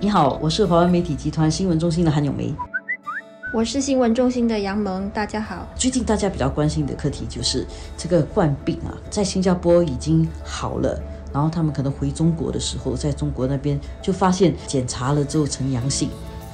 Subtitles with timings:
[0.00, 2.54] 你好，我是华为媒体集团新闻中心的韩永梅。
[3.52, 5.66] 我是新闻中心的杨萌，大家好。
[5.74, 10.96] 最近大家比较关心的课题就是这个冠病啊，在新加坡已经好了，
[11.32, 16.08] 然后他们可能回中国的时候，在中国那边就发现检查了之后呈阳性，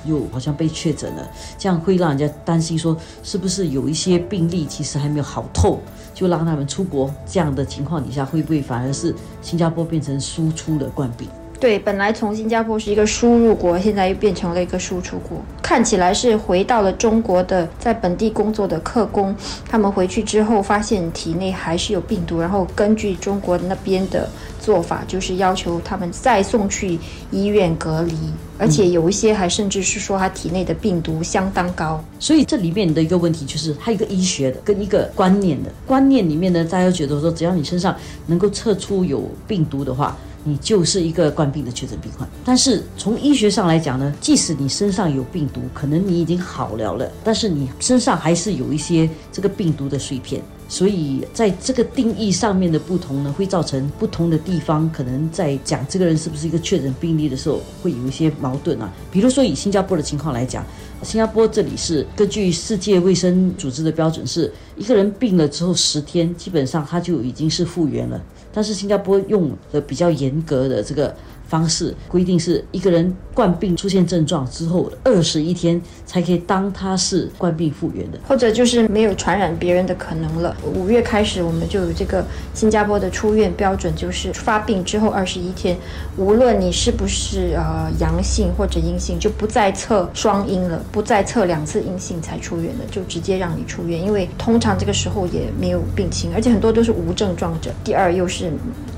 [0.06, 5.80] 又好像被确诊了，这样会让人家担心说，是不是有一些病例其实还没有好透，
[6.14, 7.14] 就让他们出国？
[7.26, 11.28] 这样的情况底下，会不会反而是新加坡变成输出的冠病？
[11.60, 15.40] 对，本来从新加坡是一个输入国，现在又变成了一个输出国。
[15.62, 19.34] 看起来是回到了中国的在本地工作的客工，
[19.66, 24.28] 他们回去之后发现体内还是有病毒，然后根据中国那边的
[24.64, 26.98] 做法，就是要求他们再送去
[27.30, 28.14] 医院隔离，
[28.58, 32.02] 而且有一些还甚至是说他体内的病毒相当高。
[32.18, 37.94] 所以这里面的一个问题就是，还有一个医学的跟一个观念的观念里面呢，大家觉得说，只要你身上
[38.26, 40.16] 能够测出有病毒的话。
[40.46, 50.42] 你就是一个冠病的确诊病患，但是从医学上来讲呢，即使你身上有病毒，可能你已经好了了，但是你身上还是有一些这个病毒的碎片，
[50.74, 58.92] 所以在这个定义上面的不同呢，会造成不同的地方可能在讲这个人是不是一个确诊病例的时候，会有一些矛盾啊。
[59.08, 60.66] 比如说以新加坡的情况来讲，
[61.04, 68.20] 新加坡这里是根据世界卫生组织的标准，是一个人病了之后十天，基本上他就已经是复原了。
[68.52, 71.14] 但是新加坡用的比较严格的这个
[71.54, 80.56] 方式规定，是一个人冠病出现症状之后二十一天才可以当他是冠病复原的，或者就是没有传染别人的可能了。
[80.74, 85.78] 五月开始，我们就有这个新加坡的出院标准，就是发病之后二十一天，
[86.16, 94.02] 无论你是不是呃阳性或者阴性，就不再测双阴了，不再测两次阴性才出院的，就直接让你出院。
[94.02, 97.70] 因为通常这个时候也没有病情，而且很多都是无症状者。
[97.84, 98.52] 第二又是。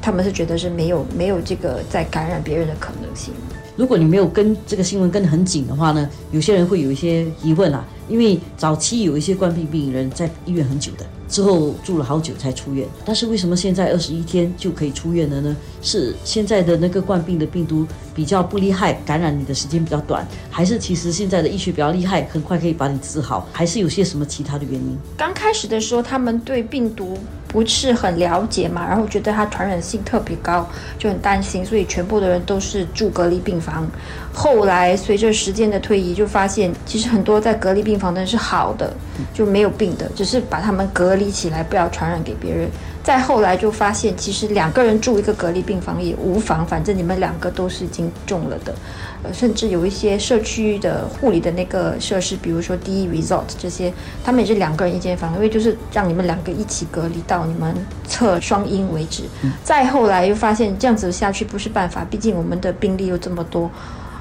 [0.06, 3.34] 他们是觉得是没有没有这个在感染别人的可能性。
[3.74, 7.84] 如果你没有跟这个新闻跟得很紧的话呢，有些人会有一些疑问啊。
[8.08, 12.86] 因为早期有一些冠病病人在医院很久的，之后住了好久才出院。
[13.04, 15.56] 但是为什么现在二十一天就可以出院了呢？
[15.82, 17.84] 是现在的那个冠病的病毒
[18.14, 23.48] 比较不厉害，感染你的时间比较短，还是其实现在的医学比较厉害，很快可以把你治好？
[23.50, 24.96] 还是有些什么其他的原因？
[25.16, 27.18] 刚开始的时候，他们对病毒。
[27.56, 30.68] 不是很了解嘛，然后觉得它传染性特别高，
[30.98, 33.88] 就很担心，所以全部的人都是住隔离病房。
[34.30, 38.94] 后来随着时间的推移，就发现其实很多在隔离病房的人是好的，
[39.32, 42.68] 就没有病的，只是把他们隔离起来，不要传染给别人。
[43.06, 48.74] 再后来就发现，其实两个人住一个隔离病房也无妨，反正你们两个都是已经中了的。
[49.22, 53.92] 呃，甚至有一些社区的护理的那个设施，比如说第一 resort 这些，
[54.24, 57.72] 他们也是两个人一间房，因为就是让你们两个一起隔离到你们
[58.08, 59.22] 测双阴为止。
[59.62, 63.70] 再后来又发现这样子下去不是办法，毕竟我们的病例又这么多，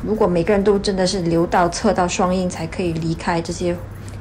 [0.05, 3.75] 如果每个人都真的是留到测到双阴才可以离开这些。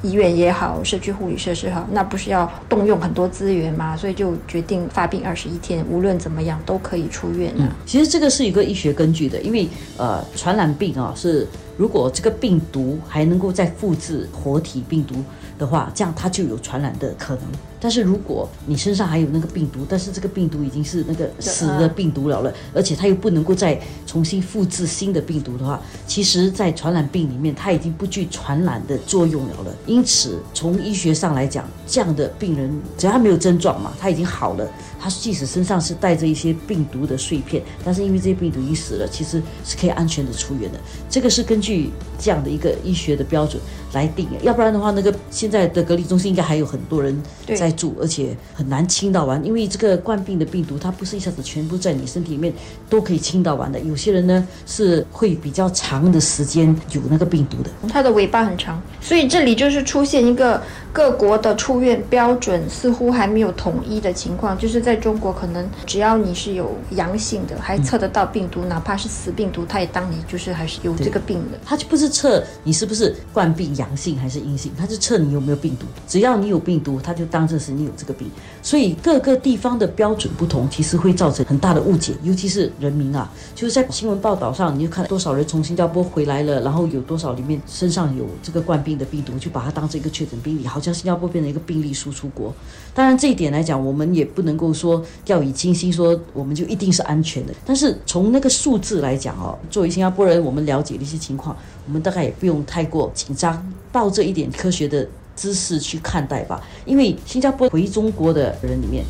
[0.05, 3.97] 医院也好，社区护理设施好，那不是要动用很多资源吗？
[3.97, 9.67] 所以就决定发病二十一天，无论怎么样都可以出院嗯，其实这个是一个医学根据的，因为
[9.97, 15.15] 呃，传染病啊是如果这个病毒还能够再复制活体病毒
[15.57, 17.43] 的话，这样它就有传染的可能。
[17.79, 29.75] 但是如果你身上还有那个病毒，但是这个病毒已经是那个死的病毒了了，而且它又不能够再重新复制新的病毒的话，其实，在传染病里面，它已经不具传染的作用了了。
[29.85, 34.67] 因此，从医学上来讲，这样的病人只要他没有症状嘛，他已经好了，
[34.99, 40.79] 他即使身上是带着一些病毒的碎片，但是因为这些病毒已经死了，其实是可以安全的出院的。
[41.09, 43.61] 这个是根据这样的一个医学的标准
[43.93, 47.21] 来定，要不然的话，那个现在的隔离中心应该还有很多人
[47.55, 47.74] 在。
[47.75, 52.53] 住，而且很难清到完，因为这个冠病的病毒，它不是一下子全部在你身体里面
[52.89, 53.79] 都可以清到完的。
[53.81, 60.61] 有些人呢是会比较长的时间有那个病毒的，它的尾巴很长，所以这里就是出现一个。
[60.95, 71.59] 各国的出院标准似乎还没有统一的情况，就是在中国，可能只要你是有阳性的，还测得到病毒，哪怕是死病毒，他也当你就是还是有这个病的。
[71.65, 75.85] 他就不是测你是不是冠病阳性还是阴性，他是测你有没有病毒。
[76.07, 78.29] 只要你有病毒，他就当这是你有这个病。
[78.61, 90.79] 所以各个地方的标准不同，其实会造成很大的误解，尤其是人民啊，就是在新闻报道上，你就看多少人从新加坡回来了，然后有多少里面身上有这个冠病的病毒，就把它当成一个确诊病例，好。
[90.85, 92.53] 像新加坡变成一个病例输出国，
[92.93, 97.53] 当然这一点来讲，我们也不能够说掉以轻心，说我们就一定是安全的。
[97.65, 101.57] 但是从那个数字来讲哦，作为新加坡人，我们了解的一些情况，
[101.87, 106.61] 我们大概也不用太过紧张，抱着一点科学的知识去看待吧。
[106.85, 109.03] 因为新加坡回中国的人里面，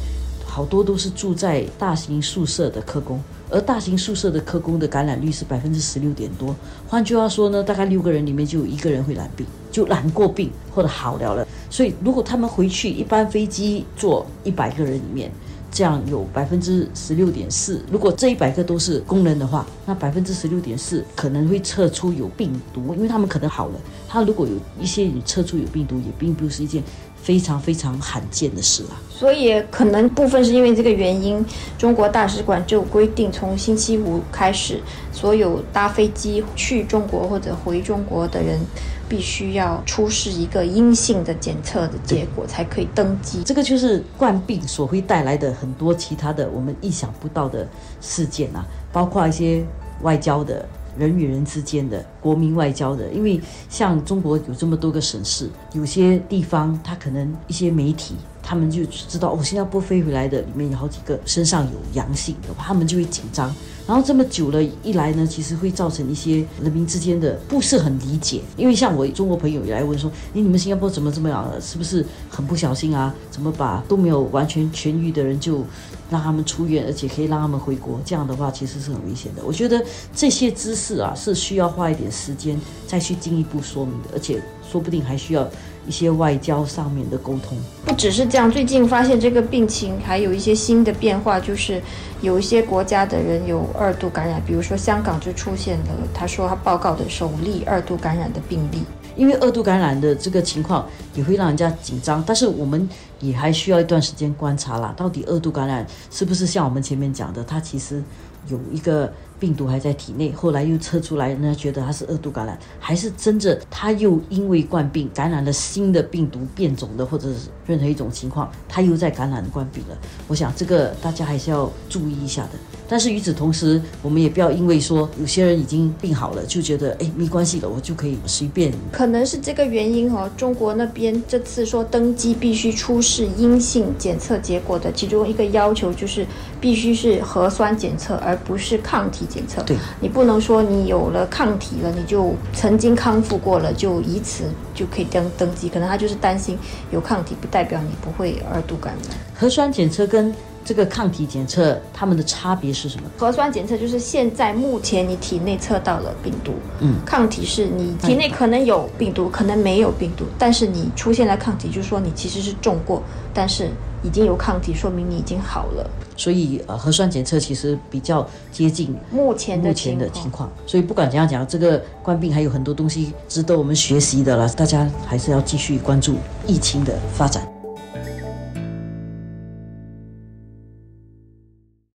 [0.45, 3.21] 好多都是住在大型宿舍的科工。
[3.47, 6.55] 而大型宿舍的科工的感染率是百分之十六点多。
[6.87, 11.47] 换句话说呢，大概六个人里面就有一个人会染病，就染过病或者好了了。
[11.69, 15.31] 所以如果他们回去，一班飞机坐一百个人里面。
[15.75, 23.73] 这样有百分之十六点四，如果这一百个都是工人的话，那百分之十六点四可能会测出有病毒，因为他们可能好了。
[24.07, 26.81] 他如果有一些你测出有病毒，也并不是一件
[27.25, 28.95] 非常非常罕见的事啊。
[29.09, 31.43] 所以可能部分是因为这个原因，
[31.77, 34.79] 中国大使馆就规定，从星期五开始，
[35.11, 38.59] 所有搭飞机去中国或者回中国的人。
[39.07, 43.43] 必须要出示一个阴性的检测的结果，才可以登机。
[43.43, 47.67] 这个就是冠病所会带来的很多其他的我们意想不到的
[48.01, 49.63] 事件啊，包括一些
[50.01, 53.11] 外交的人与人之间的国民外交的。
[53.11, 53.39] 因为
[53.69, 58.15] 像中国有这么多个省市，有些地方他可能一些媒体。
[58.47, 63.51] 他们就知道，哦，新加坡飞回来的里面有好几个身上有阳性的，他们就会紧张。
[63.87, 68.41] 然后这么久了一来呢，其实会造成一些人民之间的不是很理解。
[68.55, 71.51] 因为像我中国朋友也来问说，你你们新加坡怎么这么样？
[71.59, 73.11] 是不是很不小心啊？
[73.31, 75.65] 怎么把都没有完全痊愈的人就
[76.09, 77.99] 让他们出院，而且可以让他们回国？
[78.05, 79.41] 这样的话其实是很危险的。
[79.45, 85.47] 我觉得这些知识啊是需要花一点时间再去进一步说明的，而且说不定还需要。
[85.87, 87.55] 一些外交上面的沟通，
[87.85, 88.51] 不只是这样。
[88.51, 91.79] 最近发现这个病情还有一些新的变化，就是
[92.21, 98.81] 有一些国家的人有二度感染，比如说香港就出现了，他说他报告的首例二度感染的病例。
[99.15, 102.87] 因为二度感染的这个情况也会让人家紧张，但是我们
[103.19, 108.03] 也还需要一段时间观察啦，到底二度感染是不是像我们前面讲的，它其实
[108.47, 109.11] 有一个。
[109.45, 119.95] 病毒还在体内，后来又测出来，人家觉得他是二度感染，还是真的他又因为冠病感染了新的病毒变种的，或者是任何一种情况，他又在感染冠病了。
[120.27, 122.53] 我想这个大家还是要注意一下的。
[122.87, 128.73] 但是与此同时，我们也不要因为说有些人已经病好了，就觉得哎没关系了，我就可以随便。
[128.91, 130.27] 可能是这个原因哦。
[130.35, 136.25] 中国那边这次说登机必须出示阴性检测结果的其中一个要求就是
[136.59, 139.27] 必须是核酸检测，而不是抗体。
[139.35, 145.67] 检测，对你不能说你有了抗体了，你就曾经康复过了，就以此就可以登登记。
[145.69, 146.57] 可能他就是担心
[146.91, 149.17] 有抗体不代表你不会二度感染。
[149.35, 150.33] 核酸检测跟
[150.63, 153.03] 这个抗体检测，它们的差别是什么？
[153.17, 163.69] 核酸检测就是现在目前你体内测到了病毒，嗯，抗体是你体内可能有病毒，可能没有病毒，但是你出现了抗体，就是说你其实是中过，但是
[164.05, 165.89] 已经有抗体，说明你已经好了。
[166.15, 170.49] 所以呃，核酸检测其实比较接近目前目前的情况。
[170.65, 174.47] 所以不管怎样讲，这个冠病还有很多东西值得我们学习的了。
[174.49, 176.15] 大家还是要继续关注
[176.45, 177.54] 疫情的发展。